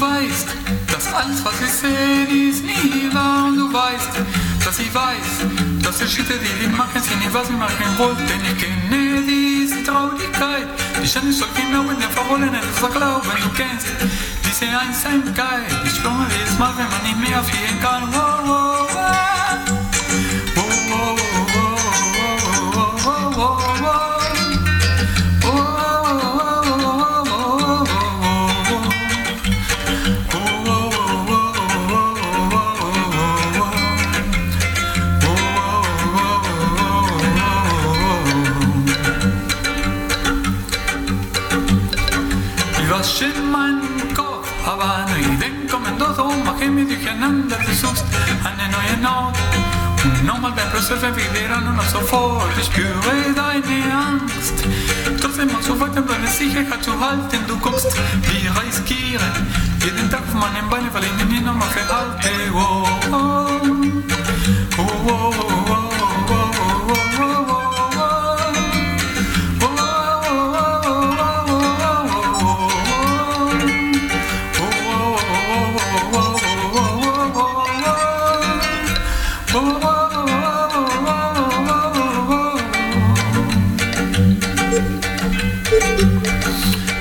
weißt, 0.00 0.46
dass 0.90 1.12
alles, 1.12 1.44
was 1.44 1.60
ich 1.60 1.72
sehe, 1.72 2.48
ist 2.50 2.64
nie 2.64 3.12
wahr. 3.12 3.46
Und 3.46 3.56
du 3.58 3.72
weißt, 3.72 4.10
dass 4.64 4.78
ich 4.78 4.94
weiß, 4.94 5.46
dass 5.82 5.98
die 5.98 6.08
Schritte, 6.08 6.34
die 6.38 6.60
wir 6.60 6.68
machen, 6.70 7.00
sind 7.00 7.18
nicht, 7.18 7.32
was 7.34 7.48
ich 7.48 7.56
machen 7.56 7.98
wollte. 7.98 8.22
Denn 8.22 8.40
ich 8.40 8.58
kenne 8.58 9.22
diese 9.26 9.82
Traurigkeit, 9.82 10.66
die 11.02 11.08
Schande 11.08 11.32
soll 11.32 11.48
genau 11.56 11.90
in 11.90 11.98
der 11.98 12.10
Verwollen, 12.10 12.50
das 12.52 12.90
Glauben, 12.92 13.28
du 13.42 13.48
kennst 13.56 13.88
diese 14.44 14.66
Einsamkeit. 14.66 15.66
Ich 15.84 15.96
spüre 15.96 16.26
jedes 16.38 16.58
Mal, 16.58 16.72
wenn 16.76 16.88
man 16.88 17.02
nicht 17.02 17.18
mehr 17.18 17.42
fliehen 17.42 17.80
kann. 17.80 18.02
Wow, 18.12 18.40
wow, 18.44 18.88
wow. 18.92 19.12
Wow, 20.54 20.64
wow, 20.90 21.31
Ich 42.92 42.98
war 42.98 43.04
schön 43.04 43.32
in 43.34 43.50
meinem 43.50 44.14
Kopf, 44.14 44.46
aber 44.66 45.06
nur 45.08 45.16
Ideen 45.16 45.66
kommen 45.66 45.96
dort 45.98 46.18
rum, 46.18 46.44
mache 46.44 46.68
mich 46.68 46.88
durcheinander, 46.88 47.56
du 47.56 47.72
suchst 47.72 48.04
eine 48.44 48.68
neue 48.68 49.00
Not. 49.00 49.34
Und 50.04 50.26
nochmal 50.26 50.52
beim 50.52 50.68
Prozess 50.68 51.00
wieder 51.00 51.60
nur 51.62 51.72
noch 51.72 51.88
sofort, 51.88 52.52
ich 52.60 52.66
spüre 52.66 53.32
deine 53.34 53.96
Angst. 53.96 54.64
Trotzdem 55.22 55.50
machst 55.50 55.70
du 55.70 55.80
weiter, 55.80 56.02
deine 56.02 56.26
Sicherheit 56.26 56.84
zu 56.84 56.92
halten, 57.00 57.38
du 57.48 57.56
guckst, 57.60 57.96
wie 58.28 58.46
ich 58.46 58.62
riskiere. 58.62 59.24
Jeden 59.82 60.10
Tag 60.10 60.20
auf 60.28 60.34
meinen 60.34 60.68
Beinen, 60.68 60.92
weil 60.92 61.04
ich 61.04 61.24
mich 61.30 61.40
nochmal 61.40 61.61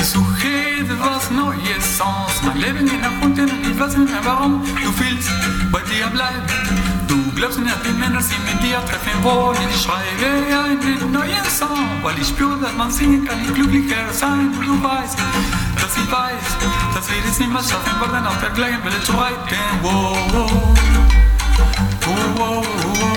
Ich 0.00 0.06
suche 0.06 0.48
etwas 0.80 1.30
Neues 1.30 2.00
aus. 2.00 2.42
Mein 2.44 2.58
Leben 2.58 2.86
geht 2.88 3.00
nach 3.00 3.22
unten 3.22 3.50
ich 3.74 3.80
weiß 3.80 3.96
nicht 3.96 4.10
mehr 4.10 4.24
warum. 4.24 4.62
Du 4.62 4.90
willst 5.00 5.30
bei 5.72 5.80
dir 5.80 6.06
bleiben. 6.06 6.42
Du 7.08 7.16
glaubst 7.34 7.58
nicht, 7.58 7.74
die 7.84 7.92
Männer 7.98 8.20
sie 8.20 8.36
mit 8.46 8.62
dir 8.62 8.78
treffen 8.86 9.22
wollen. 9.24 9.58
Ich 9.68 9.82
schreibe 9.82 10.26
einen 10.64 11.12
neuen 11.12 11.44
Song, 11.48 11.88
weil 12.02 12.16
ich 12.20 12.28
spüre, 12.28 12.56
dass 12.60 12.72
man 12.74 12.90
singen 12.90 13.24
kann, 13.26 13.40
nicht 13.40 13.54
glücklicher 13.54 14.12
sein. 14.12 14.54
Und 14.56 14.66
du 14.66 14.82
weißt, 14.82 15.18
dass 15.80 15.96
ich 15.96 16.10
weiß, 16.10 16.44
dass 16.94 17.10
wir 17.10 17.16
es 17.28 17.38
mehr 17.40 17.62
schaffen 17.62 18.00
werden, 18.00 18.26
auf 18.26 18.40
der 18.40 18.50
gleichen 18.50 18.84
Welle 18.84 19.02
zu 19.02 19.12
reiten. 19.12 19.56
Wow, 19.82 20.16
wow, 20.32 20.50
wow, 22.06 22.66
wow, 22.66 23.13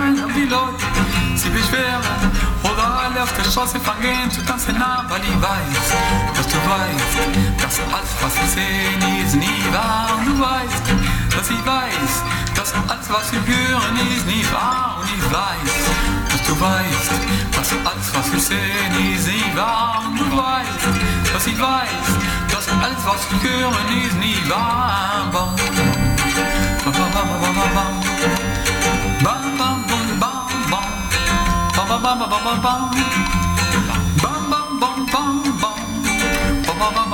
die 0.00 0.16
scheint 0.16 0.24
und 0.24 0.34
die 0.34 0.46
Leute 0.46 0.84
sich 1.36 1.50
beschweren. 1.50 2.02
Oder 2.62 3.02
alle 3.04 3.22
auf 3.22 3.32
der 3.36 3.44
Straße 3.44 3.80
fangen 3.80 4.30
zu 4.30 4.44
tanzen, 4.44 4.76
aber 4.80 5.16
ich 5.18 5.42
weiß, 5.42 5.86
dass 6.34 6.46
du 6.46 6.56
weißt, 6.56 7.62
dass 7.62 7.78
alles, 7.92 8.14
was 8.20 8.34
wir 8.36 8.48
sehen, 8.48 9.24
ist 9.24 9.36
nie 9.36 9.64
wahr. 9.72 10.08
Und 10.18 10.26
du 10.26 10.40
weißt, 10.40 10.86
dass 11.36 11.50
ich 11.50 11.66
weiß, 11.66 12.12
dass 12.54 12.72
alles, 12.88 13.08
was 13.08 13.32
wir 13.32 13.42
hören, 13.46 13.96
ist 14.16 14.26
nie 14.26 14.44
wahr. 14.52 14.98
Und 15.00 15.08
ich 15.08 15.24
weiß, 15.32 15.74
dass 16.30 16.42
du 16.46 16.60
weißt, 16.60 17.10
dass 17.52 17.70
alles, 17.72 18.08
was 18.14 18.32
wir 18.32 18.40
sehen, 18.40 19.14
ist 19.14 19.26
nie 19.26 19.56
wahr. 19.56 20.04
Und 20.06 20.20
du 20.20 20.24
weißt, 20.36 20.84
dass 21.32 21.46
ich 21.46 21.58
weiß, 21.58 22.06
dass 22.50 22.68
alles, 22.68 23.02
was 23.04 23.20
wir 23.30 23.50
hören, 23.50 24.06
ist 24.06 24.16
nie 24.18 24.38
wahr. 24.48 25.00